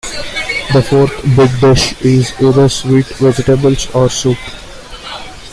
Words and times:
The 0.73 0.81
fourth 0.81 1.21
"big 1.35 1.59
dish" 1.59 2.01
is 2.01 2.33
either 2.41 2.67
sweet 2.69 3.05
vegetables 3.19 3.93
or 3.93 4.09
soup. 4.09 4.39